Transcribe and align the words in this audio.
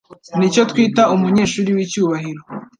Nicyo 0.37 0.61
twita 0.71 1.03
umunyeshuri 1.15 1.69
wicyubahiro 1.77 2.41